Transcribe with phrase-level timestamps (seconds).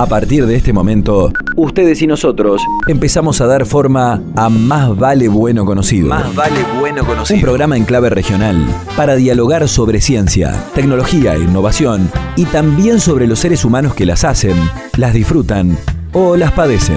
[0.00, 5.28] A partir de este momento, ustedes y nosotros empezamos a dar forma a Más Vale
[5.28, 6.08] Bueno Conocido.
[6.08, 7.42] Más vale bueno Un conocido.
[7.42, 8.64] programa en clave regional
[8.96, 14.24] para dialogar sobre ciencia, tecnología e innovación y también sobre los seres humanos que las
[14.24, 14.56] hacen,
[14.96, 15.76] las disfrutan
[16.14, 16.96] o las padecen.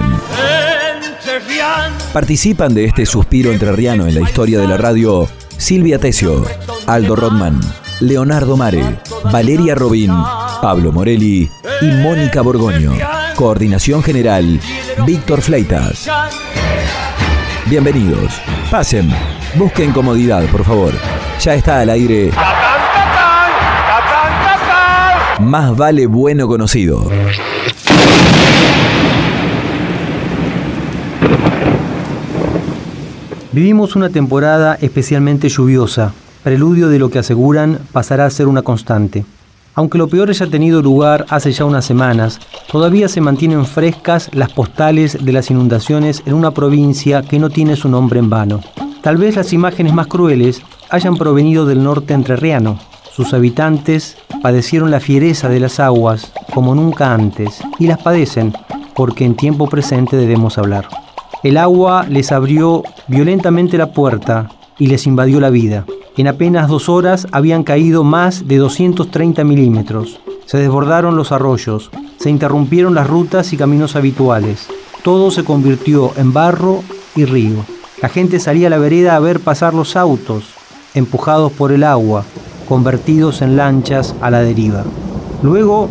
[2.14, 5.28] Participan de este suspiro entrerriano en la historia de la radio
[5.58, 6.42] Silvia Tesio,
[6.86, 7.60] Aldo Rodman,
[8.00, 8.98] Leonardo Mare,
[9.30, 10.10] Valeria Robín,
[10.64, 11.50] Pablo Morelli
[11.82, 12.92] y Mónica Borgoño.
[13.36, 14.58] Coordinación General,
[15.04, 16.08] Víctor Fleitas.
[17.66, 18.40] Bienvenidos.
[18.70, 19.10] Pasen.
[19.56, 20.94] Busquen comodidad, por favor.
[21.38, 22.30] Ya está al aire.
[25.40, 27.10] Más vale bueno conocido.
[33.52, 39.26] Vivimos una temporada especialmente lluviosa, preludio de lo que aseguran pasará a ser una constante.
[39.76, 42.38] Aunque lo peor haya tenido lugar hace ya unas semanas,
[42.70, 47.74] todavía se mantienen frescas las postales de las inundaciones en una provincia que no tiene
[47.74, 48.60] su nombre en vano.
[49.02, 52.78] Tal vez las imágenes más crueles hayan provenido del norte entrerriano.
[53.12, 58.52] Sus habitantes padecieron la fiereza de las aguas como nunca antes y las padecen
[58.94, 60.88] porque en tiempo presente debemos hablar.
[61.42, 64.48] El agua les abrió violentamente la puerta
[64.78, 65.84] y les invadió la vida.
[66.16, 70.20] En apenas dos horas habían caído más de 230 milímetros.
[70.46, 74.68] Se desbordaron los arroyos, se interrumpieron las rutas y caminos habituales.
[75.02, 76.84] Todo se convirtió en barro
[77.16, 77.64] y río.
[78.00, 80.44] La gente salía a la vereda a ver pasar los autos,
[80.94, 82.24] empujados por el agua,
[82.68, 84.84] convertidos en lanchas a la deriva.
[85.42, 85.88] Luego,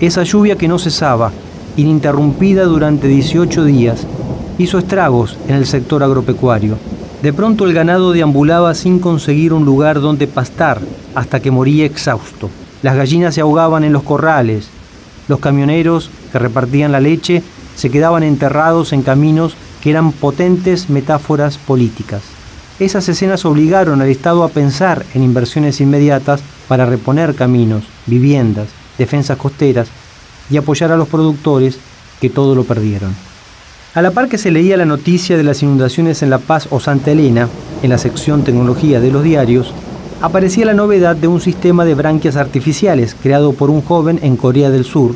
[0.00, 1.32] esa lluvia que no cesaba,
[1.76, 4.06] ininterrumpida durante 18 días,
[4.56, 6.78] hizo estragos en el sector agropecuario.
[7.22, 10.80] De pronto el ganado deambulaba sin conseguir un lugar donde pastar
[11.14, 12.50] hasta que moría exhausto.
[12.82, 14.68] Las gallinas se ahogaban en los corrales.
[15.26, 17.42] Los camioneros que repartían la leche
[17.74, 22.22] se quedaban enterrados en caminos que eran potentes metáforas políticas.
[22.78, 28.68] Esas escenas obligaron al Estado a pensar en inversiones inmediatas para reponer caminos, viviendas,
[28.98, 29.88] defensas costeras
[30.50, 31.78] y apoyar a los productores
[32.20, 33.14] que todo lo perdieron.
[33.96, 36.80] A la par que se leía la noticia de las inundaciones en La Paz o
[36.80, 37.48] Santa Elena,
[37.82, 39.72] en la sección tecnología de los diarios,
[40.20, 44.68] aparecía la novedad de un sistema de branquias artificiales creado por un joven en Corea
[44.68, 45.14] del Sur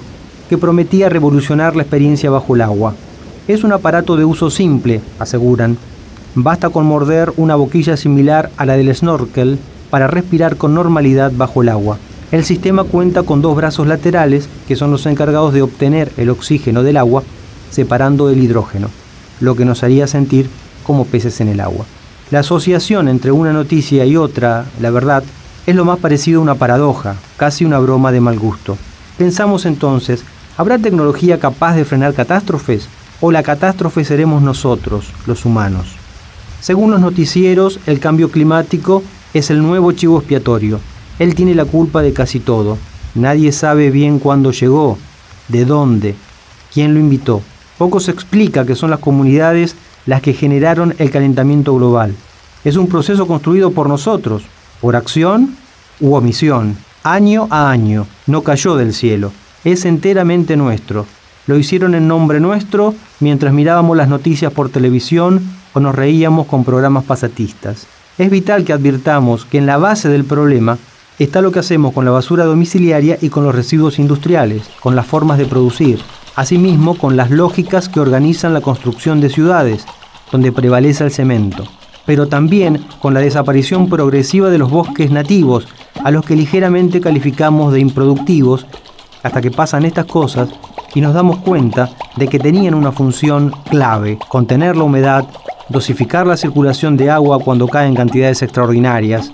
[0.49, 2.95] que prometía revolucionar la experiencia bajo el agua.
[3.49, 5.77] Es un aparato de uso simple, aseguran.
[6.35, 9.59] Basta con morder una boquilla similar a la del snorkel
[9.91, 11.99] para respirar con normalidad bajo el agua.
[12.33, 16.83] El sistema cuenta con dos brazos laterales que son los encargados de obtener el oxígeno
[16.83, 17.23] del agua
[17.71, 18.89] separando el hidrógeno,
[19.41, 20.49] lo que nos haría sentir
[20.85, 21.87] como peces en el agua.
[22.31, 25.25] La asociación entre una noticia y otra, la verdad,
[25.67, 28.77] es lo más parecido a una paradoja, casi una broma de mal gusto.
[29.19, 30.25] Pensamos entonces,
[30.57, 32.89] ¿habrá tecnología capaz de frenar catástrofes?
[33.21, 35.97] ¿O la catástrofe seremos nosotros, los humanos?
[36.61, 39.03] Según los noticieros, el cambio climático
[39.35, 40.81] es el nuevo chivo expiatorio.
[41.19, 42.79] Él tiene la culpa de casi todo.
[43.15, 44.99] Nadie sabe bien cuándo llegó,
[45.49, 46.15] de dónde,
[46.73, 47.43] quién lo invitó.
[47.81, 49.75] Poco se explica que son las comunidades
[50.05, 52.15] las que generaron el calentamiento global.
[52.63, 54.43] Es un proceso construido por nosotros,
[54.83, 55.57] por acción
[55.99, 58.07] u omisión, año a año.
[58.27, 59.33] No cayó del cielo,
[59.65, 61.07] es enteramente nuestro.
[61.47, 65.41] Lo hicieron en nombre nuestro mientras mirábamos las noticias por televisión
[65.73, 67.87] o nos reíamos con programas pasatistas.
[68.19, 70.77] Es vital que advirtamos que en la base del problema
[71.19, 75.07] está lo que hacemos con la basura domiciliaria y con los residuos industriales, con las
[75.07, 76.01] formas de producir,
[76.37, 79.85] asimismo con las lógicas que organizan la construcción de ciudades,
[80.31, 81.65] donde prevalece el cemento,
[82.07, 85.67] pero también con la desaparición progresiva de los bosques nativos,
[86.05, 88.67] a los que ligeramente calificamos de improductivos,
[89.23, 90.49] hasta que pasan estas cosas
[90.95, 95.27] y nos damos cuenta de que tenían una función clave, contener la humedad,
[95.69, 99.31] dosificar la circulación de agua cuando cae en cantidades extraordinarias,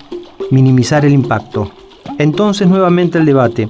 [0.50, 1.70] minimizar el impacto.
[2.19, 3.69] Entonces nuevamente el debate.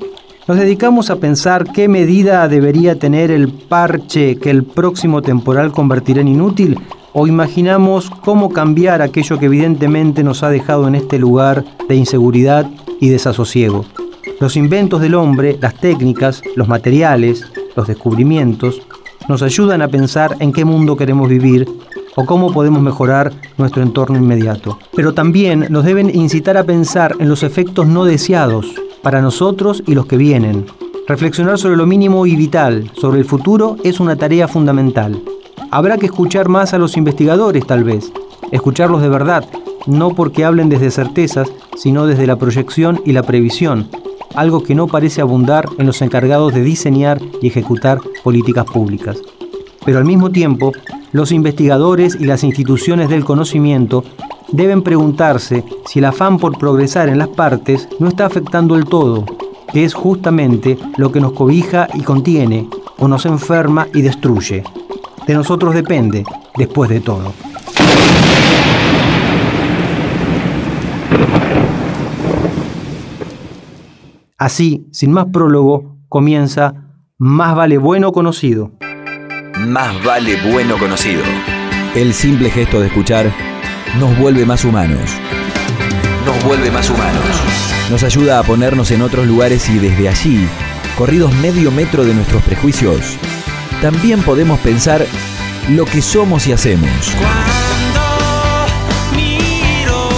[0.49, 6.21] Nos dedicamos a pensar qué medida debería tener el parche que el próximo temporal convertirá
[6.21, 6.79] en inútil
[7.13, 12.71] o imaginamos cómo cambiar aquello que evidentemente nos ha dejado en este lugar de inseguridad
[13.01, 13.87] y desasosiego.
[14.39, 17.45] Los inventos del hombre, las técnicas, los materiales,
[17.75, 18.83] los descubrimientos,
[19.29, 21.67] nos ayudan a pensar en qué mundo queremos vivir
[22.15, 24.79] o cómo podemos mejorar nuestro entorno inmediato.
[24.95, 29.94] Pero también nos deben incitar a pensar en los efectos no deseados para nosotros y
[29.94, 30.67] los que vienen.
[31.06, 35.23] Reflexionar sobre lo mínimo y vital, sobre el futuro, es una tarea fundamental.
[35.70, 38.12] Habrá que escuchar más a los investigadores tal vez,
[38.50, 39.49] escucharlos de verdad,
[39.87, 43.88] no porque hablen desde certezas, sino desde la proyección y la previsión,
[44.35, 49.19] algo que no parece abundar en los encargados de diseñar y ejecutar políticas públicas.
[49.85, 50.73] Pero al mismo tiempo,
[51.12, 54.02] los investigadores y las instituciones del conocimiento
[54.53, 59.25] deben preguntarse si el afán por progresar en las partes no está afectando el todo,
[59.73, 64.63] que es justamente lo que nos cobija y contiene, o nos enferma y destruye.
[65.27, 66.25] De nosotros depende,
[66.57, 67.33] después de todo.
[74.39, 76.75] Así, sin más prólogo, comienza
[77.19, 78.73] Más vale bueno conocido.
[79.67, 81.23] Más vale bueno conocido.
[81.95, 83.33] El simple gesto de escuchar
[83.99, 85.11] nos vuelve más humanos.
[86.25, 87.25] Nos vuelve más humanos.
[87.91, 90.49] Nos ayuda a ponernos en otros lugares y desde allí,
[90.99, 93.17] corridos medio metro de nuestros prejuicios,
[93.81, 95.07] también podemos pensar
[95.71, 96.89] lo que somos y hacemos.
[97.19, 98.01] Cuando
[99.15, 100.09] miro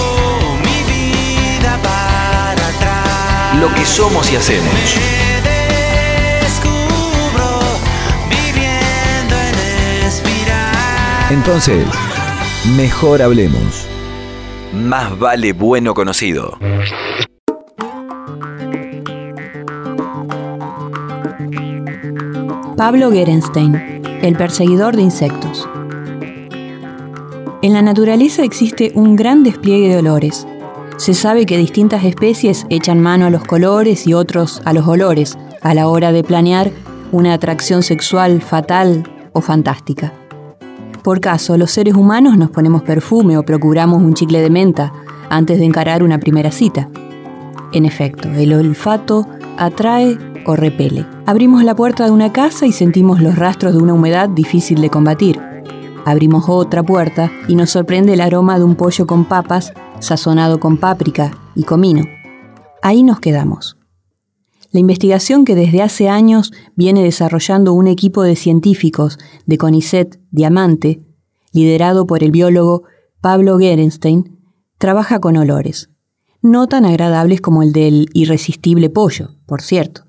[0.62, 4.74] mi vida para atrás, lo que somos y hacemos.
[11.30, 11.84] Entonces,
[12.76, 13.86] mejor hablemos.
[14.74, 16.58] Más vale bueno conocido.
[22.76, 25.68] Pablo Gerenstein, el perseguidor de insectos.
[27.62, 30.46] En la naturaleza existe un gran despliegue de olores.
[30.96, 35.36] Se sabe que distintas especies echan mano a los colores y otros a los olores
[35.62, 36.70] a la hora de planear
[37.10, 40.12] una atracción sexual fatal o fantástica.
[41.02, 44.92] Por caso, los seres humanos nos ponemos perfume o procuramos un chicle de menta
[45.30, 46.88] antes de encarar una primera cita.
[47.72, 51.06] En efecto, el olfato atrae o repele.
[51.26, 54.90] Abrimos la puerta de una casa y sentimos los rastros de una humedad difícil de
[54.90, 55.40] combatir.
[56.04, 60.78] Abrimos otra puerta y nos sorprende el aroma de un pollo con papas sazonado con
[60.78, 62.04] páprica y comino.
[62.82, 63.77] Ahí nos quedamos.
[64.70, 71.00] La investigación que desde hace años viene desarrollando un equipo de científicos de CONICET Diamante,
[71.52, 72.82] liderado por el biólogo
[73.22, 74.38] Pablo Gerenstein,
[74.76, 75.88] trabaja con olores,
[76.42, 80.02] no tan agradables como el del irresistible pollo, por cierto.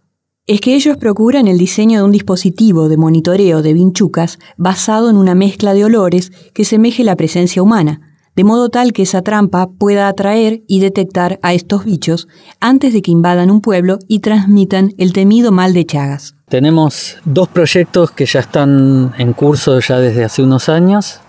[0.45, 5.15] Es que ellos procuran el diseño de un dispositivo de monitoreo de vinchucas basado en
[5.15, 8.08] una mezcla de olores que semeje la presencia humana,
[8.39, 12.29] de modo tal que esa trampa pueda atraer y detectar a estos bichos
[12.61, 16.35] antes de que invadan un pueblo y transmitan el temido mal de Chagas.
[16.47, 21.19] Tenemos dos proyectos que ya están en curso ya desde hace unos años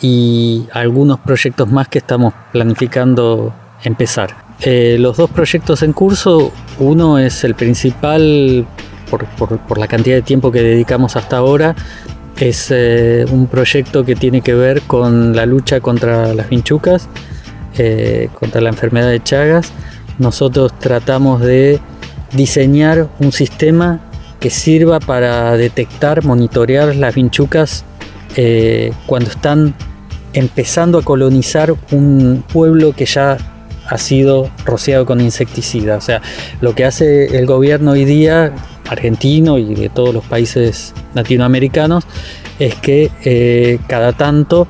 [0.00, 4.36] y algunos proyectos más que estamos planificando empezar.
[4.60, 8.68] Eh, los dos proyectos en curso, uno es el principal
[9.10, 11.74] por, la cantidad de tiempo que dedicamos hasta ahora,
[12.48, 17.08] es eh, un proyecto que tiene que ver con la lucha contra las vinchucas,
[17.78, 19.72] eh, contra la enfermedad de Chagas.
[20.18, 21.80] Nosotros tratamos de
[22.32, 24.00] diseñar un sistema
[24.40, 27.84] que sirva para detectar, monitorear las vinchucas
[29.06, 29.74] cuando están
[30.32, 33.36] empezando a colonizar un pueblo que ya
[33.86, 35.96] ha sido rociado con insecticida.
[35.96, 36.22] O sea,
[36.60, 38.52] lo que hace el gobierno hoy día,
[38.92, 42.04] argentino y de todos los países latinoamericanos,
[42.58, 44.66] es que eh, cada tanto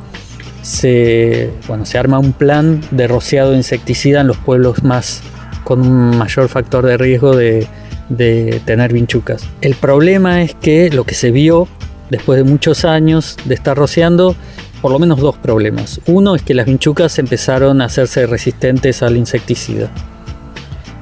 [0.63, 5.23] se, bueno, se arma un plan de rociado de insecticida en los pueblos más
[5.65, 7.67] con un mayor factor de riesgo de,
[8.09, 9.47] de tener vinchucas.
[9.61, 11.69] El problema es que lo que se vio
[12.11, 14.37] después de muchos años de estar rociando
[14.83, 16.01] por lo menos dos problemas.
[16.07, 19.91] Uno es que las vinchucas empezaron a hacerse resistentes al insecticida.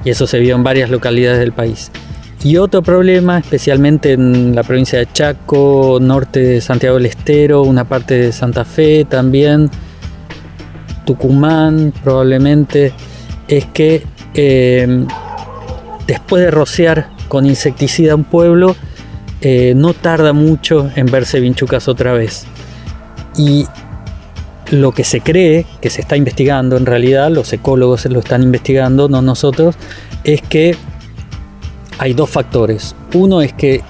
[0.05, 1.91] Y eso se vio en varias localidades del país.
[2.43, 7.83] Y otro problema, especialmente en la provincia de Chaco, norte de Santiago del Estero, una
[7.83, 9.69] parte de Santa Fe también,
[11.05, 12.93] Tucumán probablemente,
[13.47, 15.05] es que eh,
[16.07, 18.75] después de rociar con insecticida un pueblo,
[19.41, 22.45] eh, no tarda mucho en verse vinchucas otra vez.
[23.37, 23.67] Y
[24.71, 29.09] lo que se cree, que se está investigando en realidad, los ecólogos lo están investigando,
[29.09, 29.75] no nosotros,
[30.23, 30.75] es que
[32.01, 32.95] hay dos factores.
[33.13, 33.83] Uno es que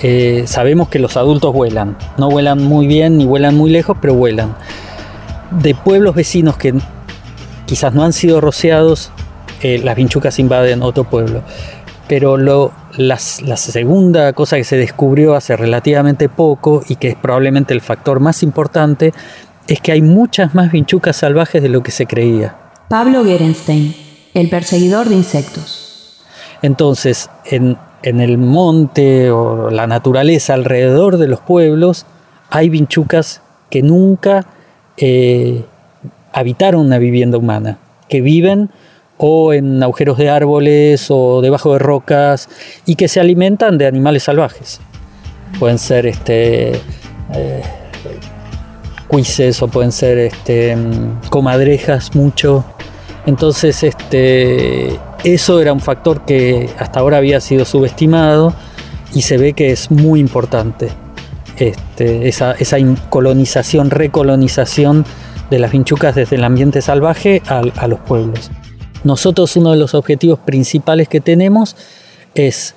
[0.00, 4.14] eh, sabemos que los adultos vuelan, no vuelan muy bien ni vuelan muy lejos, pero
[4.14, 4.56] vuelan.
[5.50, 6.72] De pueblos vecinos que
[7.66, 9.10] quizás no han sido rociados,
[9.60, 11.42] eh, las vinchucas invaden otro pueblo.
[12.08, 17.74] Pero lo, la segunda cosa que se descubrió hace relativamente poco y que es probablemente
[17.74, 19.12] el factor más importante
[19.68, 22.56] es que hay muchas más vinchucas salvajes de lo que se creía.
[22.88, 23.94] Pablo Gerenstein,
[24.32, 25.79] el perseguidor de insectos.
[26.62, 32.06] Entonces, en, el monte o la naturaleza alrededor de los pueblos
[32.48, 34.46] hay vinchucas que nunca
[34.96, 35.64] eh,
[36.32, 38.70] habitaron una vivienda humana, que viven
[39.16, 42.48] o en agujeros de árboles o debajo de rocas
[42.86, 44.80] y que se alimentan de animales salvajes.
[45.58, 46.72] Pueden ser este,
[47.34, 47.62] eh,
[49.08, 50.76] cuises o pueden ser este,
[51.28, 52.64] comadrejas mucho.
[53.26, 58.54] Entonces este, eso era un factor que hasta ahora había sido subestimado
[59.14, 60.88] y se ve que es muy importante.
[61.58, 62.78] Este, esa, esa
[63.10, 65.04] colonización, recolonización
[65.50, 68.50] de las vinchucas desde el ambiente salvaje a, los pueblos.
[69.04, 71.76] Nosotros uno de los objetivos principales que tenemos
[72.34, 72.74] es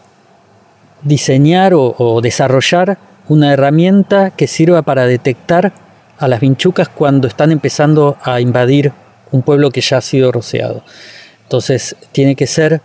[1.04, 2.98] diseñar o, desarrollar
[3.30, 5.72] una herramienta que sirva para detectar
[6.18, 8.92] a las vinchucas cuando están empezando a invadir
[9.32, 10.84] un pueblo que ya ha sido rociado.
[11.54, 12.82] Entonces tiene que ser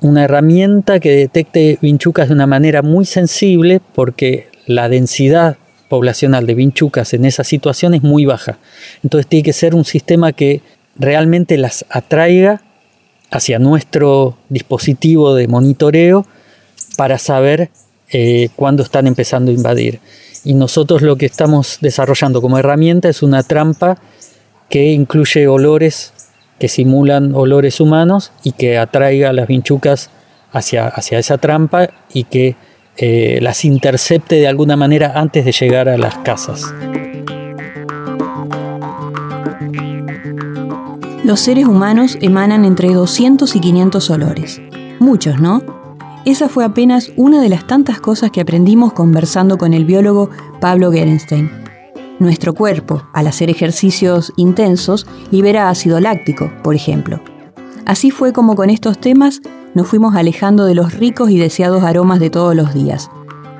[0.00, 5.58] una herramienta que detecte vinchucas de una manera muy sensible porque la densidad
[5.90, 8.56] poblacional de vinchucas en esa situación es muy baja.
[9.02, 10.62] Entonces tiene que ser un sistema que
[10.96, 12.62] realmente las atraiga
[13.30, 16.26] hacia nuestro dispositivo de monitoreo
[16.96, 17.68] para saber
[18.10, 20.00] eh, cuándo están empezando a invadir.
[20.44, 23.98] Y nosotros lo que estamos desarrollando como herramienta es una trampa
[24.70, 26.11] que incluye olores
[26.62, 30.10] que simulan olores humanos y que atraiga a las vinchucas
[30.52, 32.54] hacia, hacia esa trampa y que
[32.96, 36.72] eh, las intercepte de alguna manera antes de llegar a las casas.
[41.24, 44.62] Los seres humanos emanan entre 200 y 500 olores.
[45.00, 45.62] Muchos, ¿no?
[46.24, 50.92] Esa fue apenas una de las tantas cosas que aprendimos conversando con el biólogo Pablo
[50.92, 51.71] Gerenstein.
[52.22, 57.20] Nuestro cuerpo, al hacer ejercicios intensos, libera ácido láctico, por ejemplo.
[57.84, 59.42] Así fue como con estos temas
[59.74, 63.10] nos fuimos alejando de los ricos y deseados aromas de todos los días.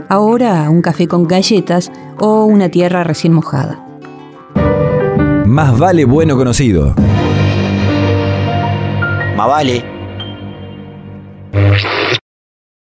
[0.08, 1.90] Ahora un café con galletas
[2.20, 3.84] o una tierra recién mojada.
[5.44, 6.94] Más vale bueno conocido.
[9.36, 9.84] Más vale.